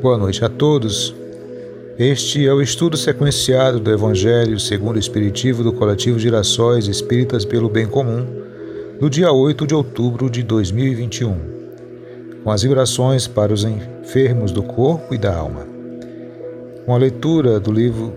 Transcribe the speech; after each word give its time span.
Boa 0.00 0.16
noite 0.16 0.44
a 0.44 0.48
todos. 0.48 1.12
Este 1.98 2.46
é 2.46 2.54
o 2.54 2.62
estudo 2.62 2.96
sequenciado 2.96 3.80
do 3.80 3.90
Evangelho 3.90 4.60
segundo 4.60 4.94
o 4.94 4.98
Espiritismo 5.00 5.64
do 5.64 5.72
Coletivo 5.72 6.20
Girassóis 6.20 6.86
Espíritas 6.86 7.44
pelo 7.44 7.68
Bem 7.68 7.84
Comum, 7.84 8.24
do 9.00 9.10
dia 9.10 9.32
8 9.32 9.66
de 9.66 9.74
outubro 9.74 10.30
de 10.30 10.44
2021, 10.44 11.36
com 12.44 12.50
as 12.52 12.62
vibrações 12.62 13.26
para 13.26 13.52
os 13.52 13.64
enfermos 13.64 14.52
do 14.52 14.62
corpo 14.62 15.12
e 15.12 15.18
da 15.18 15.34
alma. 15.34 15.66
Com 16.86 16.94
a 16.94 16.98
leitura 16.98 17.58
do 17.58 17.72
livro 17.72 18.12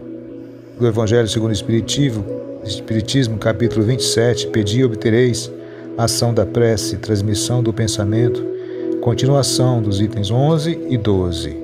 do 0.79 0.85
Evangelho 0.85 1.27
segundo 1.27 1.49
o 1.49 1.53
Espiritismo, 1.53 2.23
Espiritismo 2.63 3.39
capítulo 3.39 3.83
27, 3.83 4.49
Pedi 4.49 4.81
e 4.81 4.85
obtereis, 4.85 5.51
ação 5.97 6.31
da 6.31 6.45
prece, 6.45 6.97
transmissão 6.97 7.63
do 7.63 7.73
pensamento, 7.73 8.45
continuação 9.01 9.81
dos 9.81 9.99
itens 9.99 10.29
11 10.29 10.79
e 10.87 10.95
12 10.95 11.60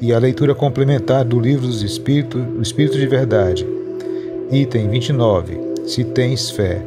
e 0.00 0.14
a 0.14 0.18
leitura 0.18 0.54
complementar 0.54 1.24
do 1.24 1.38
livro 1.38 1.66
dos 1.66 1.82
Espíritos, 1.82 2.40
o 2.58 2.62
Espírito 2.62 2.96
de 2.96 3.06
Verdade. 3.06 3.66
Item 4.50 4.88
29. 4.88 5.60
Se 5.86 6.04
tens 6.04 6.50
fé. 6.50 6.82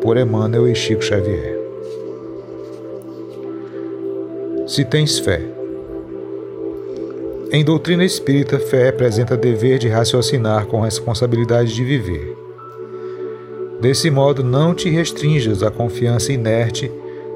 Por 0.00 0.16
Emmanuel 0.16 0.66
e 0.66 0.74
Chico 0.74 1.02
Xavier. 1.02 1.58
Se 4.66 4.84
tens 4.84 5.18
fé. 5.18 5.42
Em 7.50 7.64
doutrina 7.64 8.04
espírita, 8.04 8.58
fé 8.58 8.84
representa 8.84 9.36
dever 9.36 9.78
de 9.78 9.88
raciocinar 9.88 10.66
com 10.66 10.80
responsabilidade 10.80 11.74
de 11.74 11.84
viver. 11.84 12.36
Desse 13.80 14.10
modo, 14.10 14.42
não 14.42 14.74
te 14.74 14.88
restringas 14.90 15.62
à 15.62 15.70
confiança 15.70 16.32
inerte, 16.32 16.90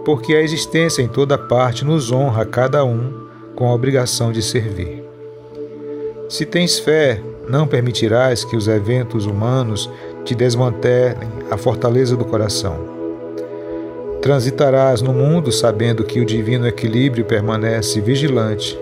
porque 0.05 0.35
a 0.35 0.43
existência 0.43 1.02
em 1.02 1.09
toda 1.09 1.39
parte 1.39 1.85
nos 1.85 2.13
honra 2.13 2.43
a 2.43 2.46
cada 2.46 2.85
um 2.85 3.21
com 3.55 3.69
a 3.69 3.75
obrigação 3.75 4.33
de 4.33 4.43
servir. 4.43 5.05
Se 6.29 6.47
tens 6.47 6.79
fé, 6.79 7.21
não 7.49 7.67
permitirás 7.67 8.45
que 8.45 8.57
os 8.57 8.69
eventos 8.69 9.27
humanos 9.27 9.91
te 10.25 10.35
desmantelem 10.35 11.29
a 11.51 11.57
fortaleza 11.57 12.17
do 12.17 12.25
coração. 12.25 12.93
Transitarás 14.23 15.03
no 15.03 15.13
mundo 15.13 15.51
sabendo 15.51 16.05
que 16.05 16.21
o 16.21 16.25
divino 16.25 16.67
equilíbrio 16.67 17.25
permanece 17.25 18.01
vigilante. 18.01 18.79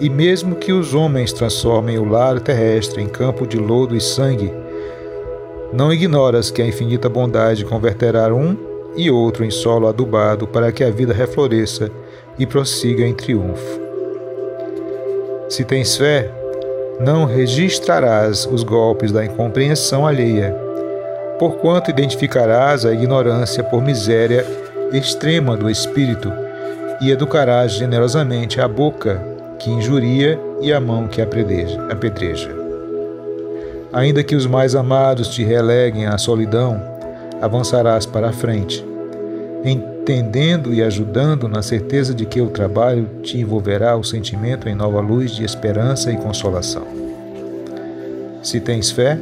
E 0.00 0.08
mesmo 0.08 0.56
que 0.56 0.72
os 0.72 0.94
homens 0.94 1.32
transformem 1.32 1.98
o 1.98 2.04
lar 2.04 2.40
terrestre 2.40 3.02
em 3.02 3.06
campo 3.06 3.46
de 3.46 3.58
lodo 3.58 3.96
e 3.96 4.00
sangue, 4.00 4.52
não 5.72 5.92
ignoras 5.92 6.50
que 6.50 6.62
a 6.62 6.66
infinita 6.66 7.08
bondade 7.08 7.64
converterá 7.64 8.32
um 8.32 8.56
e 8.96 9.10
outro 9.10 9.44
em 9.44 9.50
solo 9.50 9.86
adubado 9.86 10.46
para 10.46 10.70
que 10.72 10.84
a 10.84 10.90
vida 10.90 11.12
refloresça 11.12 11.90
e 12.38 12.46
prossiga 12.46 13.04
em 13.04 13.14
triunfo. 13.14 13.80
Se 15.48 15.64
tens 15.64 15.96
fé, 15.96 16.30
não 17.00 17.24
registrarás 17.24 18.46
os 18.46 18.62
golpes 18.62 19.12
da 19.12 19.24
incompreensão 19.24 20.06
alheia, 20.06 20.54
porquanto 21.38 21.90
identificarás 21.90 22.86
a 22.86 22.92
ignorância 22.92 23.62
por 23.62 23.82
miséria 23.82 24.46
extrema 24.92 25.56
do 25.56 25.68
espírito 25.68 26.32
e 27.00 27.10
educarás 27.10 27.72
generosamente 27.72 28.60
a 28.60 28.68
boca 28.68 29.20
que 29.58 29.70
injuria 29.70 30.38
e 30.60 30.72
a 30.72 30.80
mão 30.80 31.08
que 31.08 31.20
apedreja. 31.20 32.50
Ainda 33.92 34.22
que 34.22 34.34
os 34.34 34.46
mais 34.46 34.74
amados 34.74 35.28
te 35.28 35.44
releguem 35.44 36.06
à 36.06 36.18
solidão, 36.18 36.93
avançarás 37.44 38.06
para 38.06 38.28
a 38.28 38.32
frente 38.32 38.84
entendendo 39.64 40.74
e 40.74 40.82
ajudando 40.82 41.48
na 41.48 41.62
certeza 41.62 42.14
de 42.14 42.26
que 42.26 42.40
o 42.40 42.50
trabalho 42.50 43.08
te 43.22 43.38
envolverá 43.38 43.96
o 43.96 44.04
sentimento 44.04 44.68
em 44.68 44.74
nova 44.74 45.00
luz 45.00 45.34
de 45.34 45.44
esperança 45.44 46.12
e 46.12 46.16
consolação. 46.16 46.86
Se 48.42 48.60
tens 48.60 48.90
fé, 48.90 49.18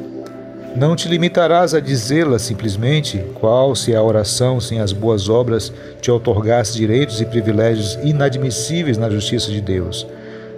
não 0.74 0.96
te 0.96 1.06
limitarás 1.06 1.74
a 1.74 1.80
dizê-la 1.80 2.38
simplesmente, 2.38 3.24
qual 3.34 3.76
se 3.76 3.94
a 3.94 4.02
oração 4.02 4.58
sem 4.58 4.80
as 4.80 4.92
boas 4.92 5.28
obras 5.28 5.72
te 6.00 6.10
otorgasse 6.10 6.74
direitos 6.74 7.20
e 7.20 7.26
privilégios 7.26 7.96
inadmissíveis 8.02 8.98
na 8.98 9.08
justiça 9.08 9.52
de 9.52 9.60
Deus, 9.60 10.06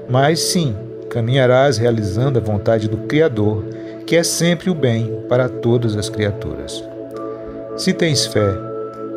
mas 0.09 0.41
sim 0.41 0.75
caminharás 1.11 1.77
realizando 1.77 2.39
a 2.39 2.43
vontade 2.43 2.89
do 2.89 2.97
Criador, 2.97 3.65
que 4.07 4.17
é 4.17 4.23
sempre 4.23 4.71
o 4.71 4.75
bem 4.75 5.21
para 5.29 5.49
todas 5.49 5.97
as 5.97 6.09
criaturas. 6.09 6.94
Se 7.77 7.93
tens 7.93 8.27
fé, 8.27 8.55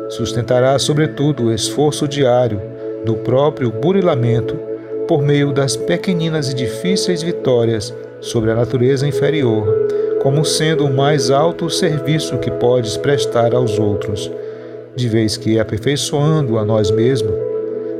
Sustentará, 0.08 0.78
sobretudo, 0.78 1.44
o 1.44 1.52
esforço 1.52 2.08
diário 2.08 2.60
do 3.04 3.14
próprio 3.16 3.70
burilamento 3.70 4.58
por 5.06 5.22
meio 5.22 5.52
das 5.52 5.76
pequeninas 5.76 6.50
e 6.50 6.54
difíceis 6.54 7.22
vitórias 7.22 7.94
sobre 8.20 8.50
a 8.50 8.54
natureza 8.54 9.06
inferior, 9.06 9.66
como 10.22 10.44
sendo 10.44 10.86
o 10.86 10.92
mais 10.92 11.30
alto 11.30 11.68
serviço 11.70 12.38
que 12.38 12.50
podes 12.50 12.96
prestar 12.96 13.54
aos 13.54 13.78
outros, 13.78 14.30
de 14.96 15.08
vez 15.08 15.36
que, 15.36 15.58
aperfeiçoando 15.58 16.58
a 16.58 16.64
nós 16.64 16.90
mesmos, 16.90 17.34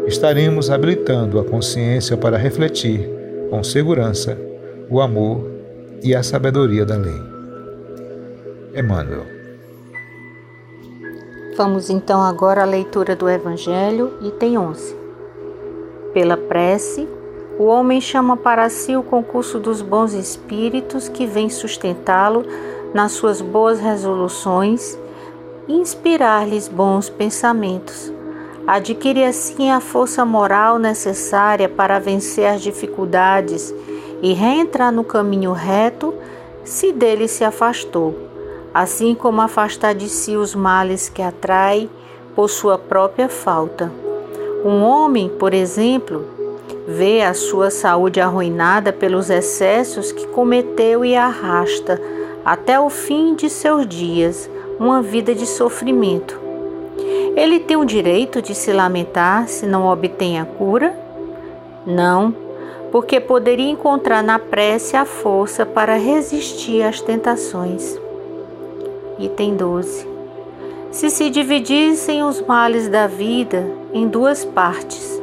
estaremos 0.06 0.70
habilitando 0.70 1.38
a 1.38 1.44
consciência 1.44 2.16
para 2.16 2.36
refletir, 2.36 3.08
com 3.50 3.62
segurança, 3.62 4.36
o 4.90 5.00
amor 5.00 5.46
e 6.02 6.14
a 6.14 6.22
sabedoria 6.22 6.84
da 6.84 6.96
lei. 6.96 7.22
Emmanuel. 8.75 9.38
Vamos 11.58 11.91
então 11.91 12.22
agora 12.22 12.62
à 12.62 12.64
leitura 12.64 13.16
do 13.16 13.28
Evangelho, 13.28 14.12
item 14.22 14.58
11. 14.58 14.94
Pela 16.14 16.36
prece, 16.36 17.08
o 17.58 17.64
homem 17.64 18.00
chama 18.00 18.36
para 18.36 18.70
si 18.70 18.96
o 18.96 19.02
concurso 19.02 19.58
dos 19.58 19.82
bons 19.82 20.12
espíritos 20.12 21.08
que 21.08 21.26
vem 21.26 21.50
sustentá-lo 21.50 22.44
nas 22.94 23.10
suas 23.10 23.41
boas 23.41 23.80
resoluções 23.80 24.96
e 25.66 25.72
inspirar-lhes 25.72 26.69
bons 26.69 27.08
pensamentos. 27.10 28.12
Adquire 28.64 29.25
assim 29.25 29.72
a 29.72 29.80
força 29.80 30.25
moral 30.25 30.78
necessária 30.78 31.69
para 31.69 31.98
vencer 31.98 32.46
as 32.46 32.62
dificuldades 32.62 33.75
e 34.22 34.32
reentrar 34.32 34.92
no 34.92 35.02
caminho 35.02 35.50
reto 35.50 36.14
se 36.62 36.92
dele 36.92 37.26
se 37.26 37.42
afastou 37.42 38.38
assim 38.78 39.12
como 39.12 39.40
afastar 39.40 39.92
de 39.92 40.08
si 40.08 40.36
os 40.36 40.54
males 40.54 41.08
que 41.08 41.20
atrai 41.20 41.90
por 42.36 42.48
sua 42.48 42.78
própria 42.78 43.28
falta. 43.28 43.90
Um 44.64 44.84
homem, 44.84 45.28
por 45.28 45.52
exemplo, 45.52 46.24
vê 46.86 47.22
a 47.22 47.34
sua 47.34 47.72
saúde 47.72 48.20
arruinada 48.20 48.92
pelos 48.92 49.30
excessos 49.30 50.12
que 50.12 50.28
cometeu 50.28 51.04
e 51.04 51.16
arrasta 51.16 52.00
até 52.44 52.78
o 52.78 52.88
fim 52.88 53.34
de 53.34 53.50
seus 53.50 53.84
dias 53.84 54.48
uma 54.78 55.02
vida 55.02 55.34
de 55.34 55.44
sofrimento. 55.44 56.40
Ele 57.34 57.58
tem 57.58 57.76
o 57.76 57.84
direito 57.84 58.40
de 58.40 58.54
se 58.54 58.72
lamentar 58.72 59.48
se 59.48 59.66
não 59.66 59.88
obtém 59.88 60.38
a 60.38 60.44
cura? 60.44 60.96
Não, 61.84 62.32
porque 62.92 63.18
poderia 63.18 63.68
encontrar 63.68 64.22
na 64.22 64.38
prece 64.38 64.96
a 64.96 65.04
força 65.04 65.66
para 65.66 65.96
resistir 65.96 66.82
às 66.82 67.00
tentações. 67.00 67.98
Item 69.18 69.56
12. 69.56 70.06
Se 70.92 71.10
se 71.10 71.28
dividissem 71.28 72.22
os 72.22 72.40
males 72.40 72.88
da 72.88 73.08
vida 73.08 73.68
em 73.92 74.06
duas 74.06 74.44
partes, 74.44 75.20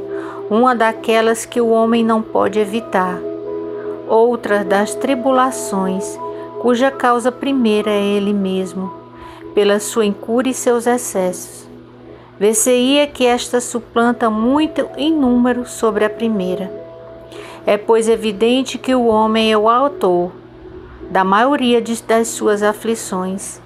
uma 0.50 0.76
daquelas 0.76 1.46
que 1.46 1.62
o 1.62 1.70
homem 1.70 2.04
não 2.04 2.22
pode 2.22 2.60
evitar, 2.60 3.18
outra 4.06 4.66
das 4.66 4.94
tribulações, 4.96 6.20
cuja 6.62 6.92
causa 6.92 7.32
primeira 7.32 7.90
é 7.90 8.04
ele 8.04 8.34
mesmo, 8.34 8.92
pela 9.54 9.80
sua 9.80 10.06
incura 10.06 10.50
e 10.50 10.54
seus 10.54 10.86
excessos. 10.88 11.66
Vê-se-ia 12.38 13.08
que 13.08 13.26
esta 13.26 13.62
suplanta 13.62 14.30
muito 14.30 14.90
em 14.98 15.14
número 15.14 15.66
sobre 15.66 16.04
a 16.04 16.10
primeira. 16.10 16.70
É, 17.66 17.78
pois, 17.78 18.10
evidente 18.10 18.78
que 18.78 18.94
o 18.94 19.06
homem 19.06 19.54
é 19.54 19.58
o 19.58 19.70
autor 19.70 20.34
da 21.10 21.24
maioria 21.24 21.82
das 21.82 22.28
suas 22.28 22.62
aflições 22.62 23.64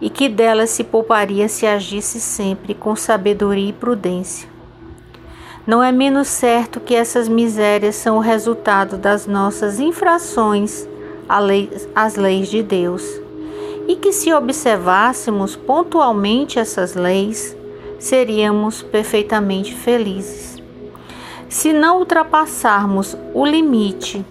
e 0.00 0.10
que 0.10 0.28
dela 0.28 0.66
se 0.66 0.84
pouparia 0.84 1.48
se 1.48 1.66
agisse 1.66 2.20
sempre 2.20 2.74
com 2.74 2.94
sabedoria 2.94 3.70
e 3.70 3.72
prudência. 3.72 4.48
Não 5.66 5.82
é 5.82 5.90
menos 5.90 6.28
certo 6.28 6.78
que 6.78 6.94
essas 6.94 7.28
misérias 7.28 7.96
são 7.96 8.18
o 8.18 8.20
resultado 8.20 8.96
das 8.96 9.26
nossas 9.26 9.80
infrações 9.80 10.86
às 11.94 12.14
leis 12.14 12.48
de 12.48 12.62
Deus, 12.62 13.02
e 13.88 13.96
que 13.96 14.12
se 14.12 14.32
observássemos 14.32 15.56
pontualmente 15.56 16.58
essas 16.58 16.94
leis, 16.94 17.56
seríamos 17.98 18.82
perfeitamente 18.82 19.74
felizes. 19.74 20.62
Se 21.48 21.72
não 21.72 21.98
ultrapassarmos 21.98 23.16
o 23.32 23.44
limite 23.44 24.24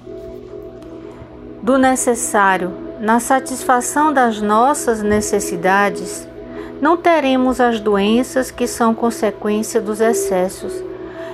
do 1.62 1.78
necessário 1.78 2.85
na 3.00 3.20
satisfação 3.20 4.14
das 4.14 4.42
nossas 4.42 5.02
necessidades, 5.02 6.28
não 6.82 6.96
teremos 6.96 7.60
as 7.60 7.80
doenças 7.80 8.52
que 8.52 8.68
são 8.68 8.94
consequência 8.94 9.82
dos 9.82 10.00
excessos 10.00 10.74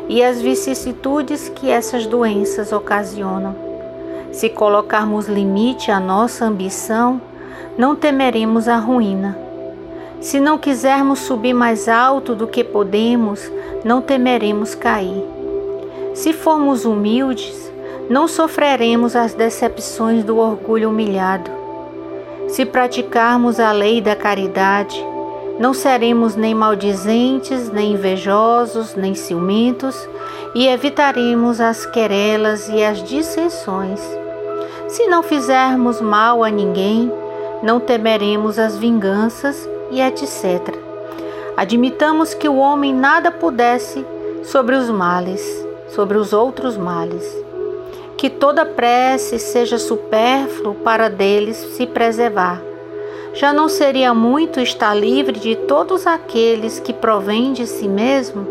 e 0.10 0.24
as 0.24 0.42
vicissitudes 0.42 1.50
que 1.50 1.69
essas 1.69 2.06
doenças 2.06 2.72
ocasionam. 2.72 3.56
Se 4.31 4.50
colocarmos 4.50 5.28
limite 5.28 5.92
à 5.92 6.00
nossa 6.00 6.46
ambição, 6.46 7.22
não 7.78 7.96
temeremos 7.96 8.68
a 8.68 8.78
ruína. 8.78 9.38
Se 10.19 10.40
não 10.40 10.58
quisermos 10.58 11.19
subir 11.19 11.54
mais 11.54 11.88
alto 11.88 12.36
do 12.36 12.48
que 12.48 12.63
podemos, 12.63 13.52
não 13.84 14.02
temeremos 14.02 14.75
cair. 14.75 15.24
Se 16.13 16.34
formos 16.34 16.86
humildes, 16.86 17.72
não 18.12 18.28
sofreremos 18.28 19.16
as 19.16 19.34
decepções 19.34 20.22
do 20.25 20.38
orgulho 20.38 20.90
humilhado. 20.90 21.50
Se 22.50 22.66
praticarmos 22.66 23.58
a 23.58 23.72
lei 23.72 24.02
da 24.02 24.18
caridade, 24.18 25.02
não 25.58 25.74
seremos 25.74 26.36
nem 26.36 26.54
maldizentes, 26.54 27.72
nem 27.72 27.94
invejosos, 27.94 28.96
nem 28.96 29.16
ciumentos, 29.16 29.96
e 30.54 30.68
evitaremos 30.68 31.62
as 31.62 31.86
querelas 31.86 32.68
e 32.68 32.84
as 32.84 33.02
dissensões. 33.02 34.02
Se 34.90 35.08
não 35.08 35.24
fizermos 35.24 36.02
mal 36.02 36.44
a 36.44 36.50
ninguém, 36.50 37.10
não 37.63 37.80
temeremos 37.80 38.60
as 38.60 38.78
vinganças 38.78 39.69
e 39.90 40.02
etc. 40.02 40.75
Admitamos 41.56 42.34
que 42.34 42.50
o 42.50 42.58
homem 42.58 42.94
nada 42.94 43.31
pudesse 43.31 44.06
sobre 44.44 44.75
os 44.75 44.90
males, 44.90 45.66
sobre 45.88 46.18
os 46.18 46.34
outros 46.34 46.75
males. 46.75 47.50
Que 48.21 48.29
toda 48.29 48.63
prece 48.63 49.39
seja 49.39 49.79
supérfluo 49.79 50.75
para 50.75 51.09
deles 51.09 51.57
se 51.57 51.88
preservar 51.88 52.62
já 53.33 53.51
não 53.51 53.68
seria 53.68 54.13
muito 54.13 54.59
estar 54.59 54.94
livre 54.94 55.39
de 55.39 55.56
todos 55.56 56.06
aqueles 56.06 56.79
que 56.79 56.94
provêm 56.94 57.51
de 57.51 57.65
si 57.65 57.88
mesmo? 57.88 58.45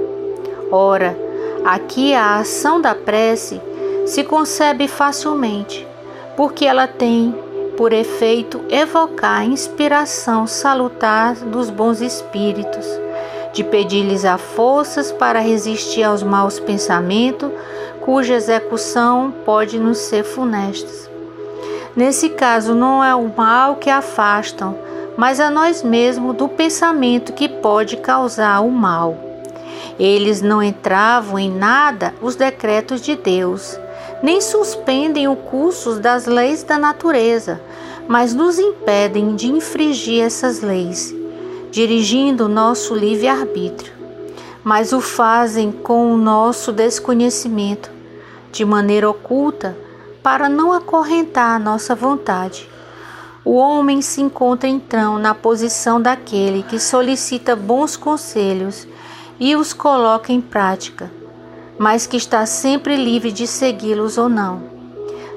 Ora, 0.73 1.17
aqui 1.65 2.15
a 2.15 2.39
ação 2.39 2.81
da 2.81 2.97
prece 2.97 3.61
se 4.07 4.25
concebe 4.25 4.89
facilmente, 4.89 5.87
porque 6.37 6.65
ela 6.65 6.89
tem 6.89 7.33
por 7.77 7.93
efeito 7.93 8.61
evocar 8.71 9.41
a 9.41 9.45
inspiração 9.45 10.49
salutar 10.49 11.37
dos 11.37 11.71
bons 11.71 12.01
espíritos, 12.01 12.87
de 13.53 13.63
pedir-lhes 13.63 14.25
a 14.25 14.37
forças 14.37 15.13
para 15.13 15.39
resistir 15.39 16.03
aos 16.03 16.25
maus 16.25 16.59
pensamentos, 16.59 17.53
cuja 18.01 18.35
execução 18.35 19.33
pode 19.45 19.79
nos 19.79 19.99
ser 19.99 20.25
funesta. 20.25 21.11
Nesse 21.95 22.31
caso, 22.31 22.75
não 22.75 23.03
é 23.03 23.15
o 23.15 23.31
mal 23.37 23.77
que 23.77 23.91
afastam, 23.91 24.77
mas 25.17 25.41
a 25.41 25.51
nós 25.51 25.83
mesmos 25.83 26.37
do 26.37 26.49
pensamento 26.49 27.33
que 27.33 27.49
pode 27.49 27.97
causar 27.97 28.61
o 28.61 28.71
mal. 28.71 29.17
Eles 29.99 30.41
não 30.41 30.63
entravam 30.63 31.39
em 31.39 31.51
nada 31.51 32.15
os 32.23 32.37
decretos 32.37 33.01
de 33.03 33.17
Deus, 33.17 33.79
nem 34.23 34.41
suspendem 34.41 35.29
o 35.29 35.37
curso 35.37 36.01
das 36.01 36.27
leis 36.27 36.63
da 36.63 36.79
natureza, 36.79 37.61
mas 38.09 38.35
nos 38.35 38.59
impedem 38.59 39.35
de 39.35 39.49
infringir 39.49 40.25
essas 40.25 40.61
leis, 40.63 41.15
dirigindo 41.71 42.49
nosso 42.49 42.95
livre-arbítrio. 42.95 44.00
Mas 44.63 44.93
o 44.93 45.01
fazem 45.01 45.73
com 45.73 46.13
o 46.13 46.19
nosso 46.19 46.73
desconhecimento, 46.73 47.91
de 48.53 48.65
maneira 48.65 49.09
oculta, 49.09 49.77
para 50.23 50.49
não 50.49 50.73
acorrentar 50.73 51.57
a 51.57 51.59
nossa 51.59 51.95
vontade. 51.95 52.69
O 53.45 53.55
homem 53.55 54.03
se 54.03 54.21
encontra 54.21 54.69
então 54.69 55.19
na 55.19 55.35
posição 55.35 56.01
daquele 56.01 56.63
que 56.63 56.79
solicita 56.79 57.57
bons 57.57 57.97
conselhos 57.97 58.87
e 59.39 59.57
os 59.57 59.73
coloca 59.73 60.31
em 60.31 60.41
prática, 60.41 61.11
mas 61.79 62.07
que 62.07 62.19
está 62.19 62.45
sempre 62.45 62.97
livre 62.97 63.33
de 63.33 63.47
segui-los 63.47 64.19
ou 64.19 64.29
não. 64.29 64.63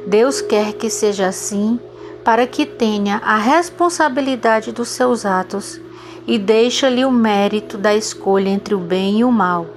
Deus 0.05 0.41
quer 0.41 0.73
que 0.73 0.89
seja 0.89 1.27
assim 1.27 1.79
para 2.25 2.45
que 2.45 2.65
tenha 2.65 3.21
a 3.23 3.37
responsabilidade 3.37 4.73
dos 4.73 4.89
seus 4.89 5.25
atos 5.25 5.79
e 6.27 6.37
deixa-lhe 6.37 7.05
o 7.05 7.11
mérito 7.11 7.77
da 7.77 7.95
escolha 7.95 8.49
entre 8.49 8.73
o 8.73 8.79
bem 8.79 9.19
e 9.19 9.23
o 9.23 9.31
mal. 9.31 9.67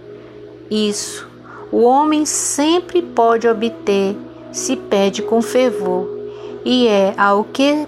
Isso 0.71 1.27
o 1.71 1.83
homem 1.83 2.25
sempre 2.25 3.03
pode 3.03 3.47
obter 3.47 4.17
se 4.51 4.77
pede 4.77 5.21
com 5.21 5.43
fervor, 5.43 6.09
e 6.65 6.89
é 6.89 7.13
ao 7.19 7.45
que 7.45 7.87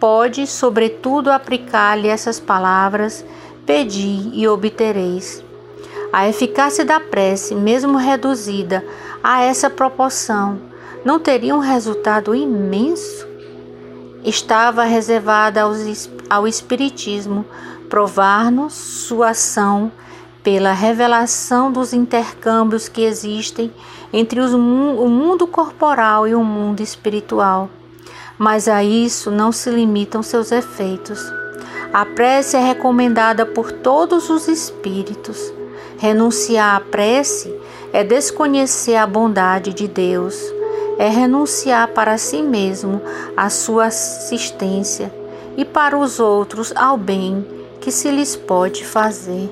pode, 0.00 0.46
sobretudo, 0.46 1.30
aplicar-lhe 1.30 2.08
essas 2.08 2.40
palavras: 2.40 3.22
Pedi 3.66 4.30
e 4.32 4.48
obtereis. 4.48 5.44
A 6.10 6.26
eficácia 6.26 6.82
da 6.82 6.98
prece, 6.98 7.54
mesmo 7.54 7.98
reduzida 7.98 8.82
a 9.22 9.42
essa 9.42 9.68
proporção, 9.68 10.58
não 11.04 11.20
teria 11.20 11.54
um 11.54 11.58
resultado 11.58 12.34
imenso? 12.34 13.27
Estava 14.24 14.84
reservada 14.84 15.62
ao 16.28 16.46
Espiritismo 16.46 17.44
provar-nos 17.88 18.74
sua 18.74 19.30
ação 19.30 19.90
pela 20.42 20.72
revelação 20.72 21.70
dos 21.70 21.92
intercâmbios 21.92 22.88
que 22.88 23.02
existem 23.02 23.72
entre 24.12 24.40
os, 24.40 24.52
o 24.52 24.58
mundo 24.58 25.46
corporal 25.46 26.26
e 26.26 26.34
o 26.34 26.44
mundo 26.44 26.80
espiritual. 26.80 27.68
Mas 28.38 28.68
a 28.68 28.84
isso 28.84 29.30
não 29.30 29.50
se 29.50 29.70
limitam 29.70 30.22
seus 30.22 30.52
efeitos. 30.52 31.20
A 31.92 32.04
prece 32.04 32.56
é 32.56 32.60
recomendada 32.60 33.44
por 33.44 33.72
todos 33.72 34.30
os 34.30 34.46
espíritos. 34.46 35.52
Renunciar 35.98 36.76
à 36.76 36.80
prece 36.80 37.52
é 37.92 38.04
desconhecer 38.04 38.94
a 38.96 39.06
bondade 39.06 39.72
de 39.72 39.88
Deus, 39.88 40.36
é 40.98 41.08
renunciar 41.08 41.88
para 41.88 42.18
si 42.18 42.42
mesmo 42.42 43.00
a 43.36 43.48
sua 43.48 43.86
assistência 43.86 45.12
e 45.56 45.64
para 45.64 45.96
os 45.96 46.18
outros 46.18 46.72
ao 46.76 46.96
bem 46.96 47.46
que 47.80 47.92
se 47.92 48.10
lhes 48.10 48.34
pode 48.34 48.84
fazer. 48.84 49.48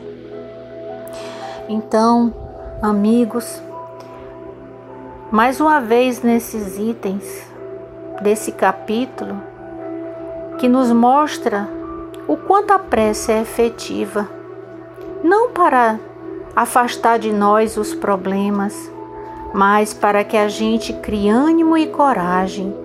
Então, 1.69 2.35
amigos, 2.83 3.63
mais 5.31 5.61
uma 5.61 5.81
vez 5.81 6.23
nesses 6.23 6.79
itens 6.79 7.47
desse 8.21 8.51
capítulo, 8.51 9.41
que 10.59 10.69
nos 10.69 10.91
mostra 10.91 11.69
o 12.27 12.37
quanto 12.37 12.73
a 12.73 12.79
prece 12.79 13.31
é 13.31 13.41
efetiva, 13.41 14.29
não 15.23 15.51
para 15.51 15.99
afastar 16.55 17.19
de 17.19 17.33
nós 17.33 17.77
os 17.77 17.95
problemas, 17.95 18.91
mas 19.57 19.95
para 19.95 20.23
que 20.23 20.37
a 20.37 20.49
gente 20.49 20.93
crie 20.93 21.31
ânimo 21.31 21.79
e 21.79 21.87
coragem, 21.87 22.77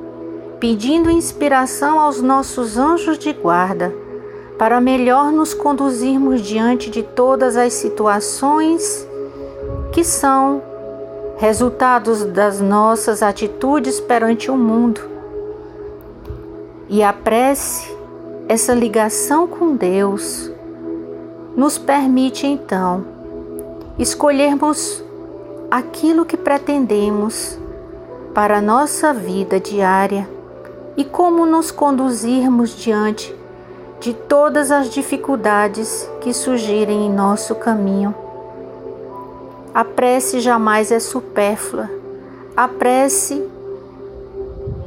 pedindo 0.58 1.12
inspiração 1.12 2.00
aos 2.00 2.22
nossos 2.22 2.78
anjos 2.78 3.20
de 3.20 3.34
guarda 3.34 3.94
para 4.58 4.80
melhor 4.80 5.34
nos 5.34 5.54
conduzirmos 5.54 6.40
diante 6.40 6.90
de 6.90 7.04
todas 7.04 7.58
as 7.58 7.74
situações 7.74 9.06
que 9.92 10.02
são 10.02 10.64
resultados 11.36 12.24
das 12.24 12.62
nossas 12.62 13.22
atitudes 13.22 14.00
perante 14.00 14.50
o 14.50 14.56
mundo. 14.56 15.02
E 16.88 17.04
a 17.04 17.12
prece, 17.12 17.94
essa 18.48 18.74
ligação 18.74 19.46
com 19.46 19.76
Deus, 19.76 20.50
nos 21.54 21.78
permite 21.78 22.48
então 22.48 23.04
escolhermos 24.00 25.04
aquilo 25.72 26.26
que 26.26 26.36
pretendemos 26.36 27.58
para 28.34 28.58
a 28.58 28.62
nossa 28.62 29.14
vida 29.14 29.58
diária 29.58 30.30
e 30.98 31.06
como 31.06 31.46
nos 31.46 31.72
conduzirmos 31.72 32.72
diante 32.76 33.34
de 34.02 34.14
todas 34.14 34.70
as 34.70 34.90
dificuldades 34.90 36.10
que 36.20 36.34
surgirem 36.34 37.06
em 37.06 37.10
nosso 37.10 37.56
caminho. 37.56 38.14
A 39.74 39.86
prece 39.86 40.42
jamais 40.42 40.92
é 40.92 41.00
supérflua. 41.00 41.90
A 42.58 42.68
prece 42.68 43.42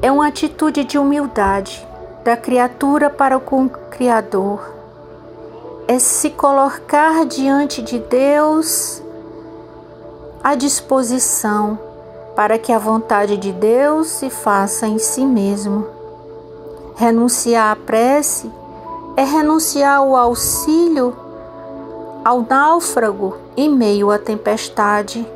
é 0.02 0.12
uma 0.12 0.26
atitude 0.26 0.84
de 0.84 0.98
humildade 0.98 1.86
da 2.22 2.36
criatura 2.36 3.08
para 3.08 3.38
com 3.38 3.64
o 3.64 3.70
Criador. 3.70 4.60
É 5.88 5.98
se 5.98 6.28
colocar 6.28 7.24
diante 7.24 7.80
de 7.80 7.98
Deus 7.98 9.02
à 10.44 10.54
disposição 10.54 11.78
para 12.36 12.58
que 12.58 12.70
a 12.70 12.78
vontade 12.78 13.38
de 13.38 13.50
Deus 13.50 14.08
se 14.08 14.28
faça 14.28 14.86
em 14.86 14.98
si 14.98 15.24
mesmo. 15.24 15.86
Renunciar 16.96 17.72
à 17.72 17.76
prece 17.76 18.52
é 19.16 19.24
renunciar 19.24 19.96
ao 19.96 20.14
auxílio 20.14 21.16
ao 22.22 22.44
náufrago 22.48 23.38
em 23.56 23.70
meio 23.70 24.10
à 24.10 24.18
tempestade, 24.18 25.26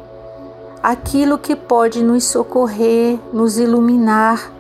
aquilo 0.82 1.38
que 1.38 1.56
pode 1.56 2.02
nos 2.02 2.24
socorrer, 2.24 3.18
nos 3.32 3.58
iluminar 3.58 4.52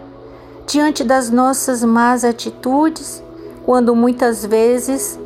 diante 0.66 1.04
das 1.04 1.30
nossas 1.30 1.82
más 1.82 2.24
atitudes, 2.24 3.22
quando 3.64 3.94
muitas 3.94 4.44
vezes 4.44 5.18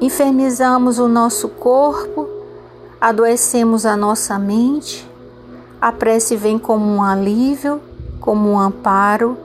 enfermizamos 0.00 0.98
o 0.98 1.08
nosso 1.08 1.48
corpo, 1.48 2.35
adoecemos 3.00 3.84
a 3.84 3.96
nossa 3.96 4.38
mente, 4.38 5.08
a 5.80 5.92
prece 5.92 6.36
vem 6.36 6.58
como 6.58 6.84
um 6.84 7.02
alívio, 7.02 7.80
como 8.20 8.50
um 8.50 8.58
amparo, 8.58 9.36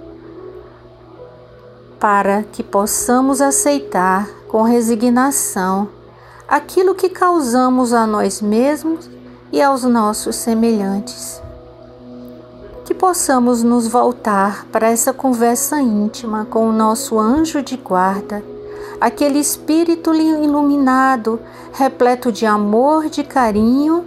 para 2.00 2.44
que 2.44 2.64
possamos 2.64 3.42
aceitar 3.42 4.28
com 4.48 4.64
resignação 4.64 5.90
aquilo 6.48 6.96
que 6.96 7.08
causamos 7.08 7.94
a 7.94 8.06
nós 8.06 8.42
mesmos 8.42 9.10
e 9.52 9.62
aos 9.62 9.84
nossos 9.84 10.36
semelhantes. 10.36 11.42
Que 12.84 12.94
possamos 12.94 13.64
nos 13.64 13.88
voltar 13.88 14.66
para 14.72 14.90
essa 14.90 15.14
conversa 15.14 15.80
íntima 15.80 16.46
com 16.50 16.68
o 16.68 16.74
nosso 16.74 17.18
anjo 17.18 17.62
de 17.62 17.78
guarda, 17.78 18.44
aquele 19.02 19.40
espírito 19.40 20.14
iluminado, 20.14 21.40
repleto 21.74 22.32
de 22.32 22.46
amor, 22.46 23.10
de 23.10 23.24
carinho 23.24 24.06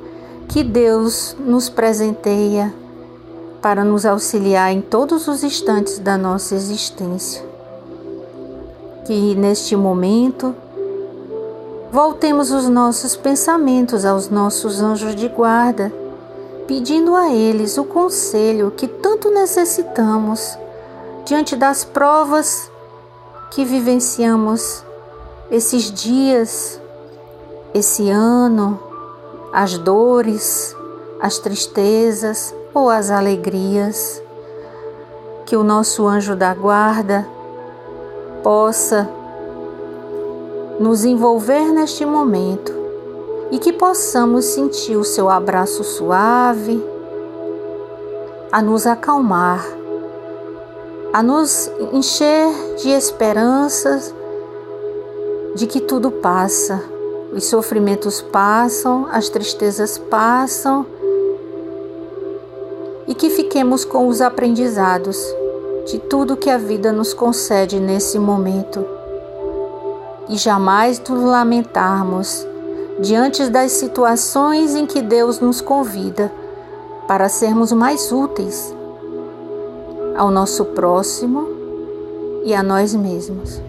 que 0.49 0.63
Deus 0.63 1.37
nos 1.41 1.69
presenteia 1.69 2.73
para 3.61 3.83
nos 3.83 4.07
auxiliar 4.07 4.73
em 4.73 4.81
todos 4.81 5.27
os 5.27 5.43
instantes 5.43 5.99
da 5.99 6.17
nossa 6.17 6.55
existência. 6.55 7.45
Que 9.05 9.35
neste 9.35 9.75
momento 9.75 10.55
voltemos 11.91 12.53
os 12.53 12.69
nossos 12.69 13.17
pensamentos 13.17 14.05
aos 14.05 14.29
nossos 14.29 14.81
anjos 14.81 15.17
de 15.17 15.29
guarda, 15.29 15.93
pedindo 16.69 17.17
a 17.17 17.33
eles 17.33 17.77
o 17.79 17.85
conselho 17.85 18.71
que 18.71 18.87
tanto 18.87 19.29
necessitamos 19.31 20.57
diante 21.25 21.57
das 21.57 21.85
provas 21.85 22.71
que 23.51 23.65
vivenciamos 23.65 24.85
esses 25.51 25.91
dias, 25.93 26.81
esse 27.73 28.11
ano, 28.11 28.79
as 29.53 29.79
dores, 29.79 30.77
as 31.21 31.39
tristezas 31.39 32.55
ou 32.73 32.91
as 32.91 33.11
alegrias. 33.11 34.23
Que 35.47 35.57
o 35.57 35.63
nosso 35.63 36.07
anjo 36.07 36.35
da 36.35 36.55
guarda 36.55 37.27
possa 38.43 39.09
nos 40.81 41.05
envolver 41.05 41.73
neste 41.73 42.05
momento 42.05 42.73
e 43.51 43.59
que 43.59 43.73
possamos 43.73 44.47
sentir 44.47 44.97
o 44.97 45.05
seu 45.05 45.31
abraço 45.31 45.85
suave, 45.85 46.85
a 48.51 48.61
nos 48.61 48.87
acalmar, 48.87 49.65
a 51.14 51.23
nos 51.23 51.71
encher 51.92 52.49
de 52.83 52.88
esperanças 52.88 54.12
de 55.54 55.64
que 55.64 55.80
tudo 55.80 56.11
passa, 56.11 56.83
os 57.33 57.44
sofrimentos 57.44 58.21
passam, 58.21 59.06
as 59.12 59.28
tristezas 59.28 59.97
passam 59.97 60.85
e 63.06 63.14
que 63.14 63.30
fiquemos 63.30 63.85
com 63.85 64.09
os 64.09 64.21
aprendizados 64.21 65.16
de 65.87 66.00
tudo 66.00 66.37
que 66.37 66.50
a 66.50 66.59
vida 66.59 66.90
nos 66.90 67.14
concede 67.14 67.78
nesse 67.78 68.18
momento. 68.18 68.85
E 70.28 70.37
jamais 70.37 71.00
nos 71.09 71.23
lamentarmos 71.23 72.44
diante 72.99 73.49
das 73.49 73.71
situações 73.71 74.75
em 74.75 74.85
que 74.85 75.00
Deus 75.00 75.38
nos 75.38 75.61
convida 75.61 76.33
para 77.06 77.28
sermos 77.28 77.71
mais 77.71 78.11
úteis 78.11 78.75
ao 80.16 80.30
nosso 80.30 80.64
próximo 80.66 81.49
e 82.44 82.54
a 82.54 82.62
nós 82.62 82.94
mesmos. 82.94 83.61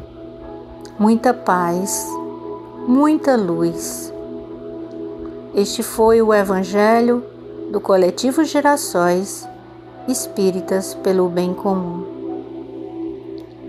Muita 1.00 1.34
paz, 1.34 2.08
muita 2.88 3.36
luz. 3.36 4.14
Este 5.54 5.82
foi 5.82 6.22
o 6.22 6.34
Evangelho 6.34 7.24
do 7.72 7.82
Coletivo 7.82 8.44
Gerações 8.44 9.48
Espíritas 10.08 10.94
pelo 10.94 11.28
Bem 11.28 11.54
Comum. 11.54 12.05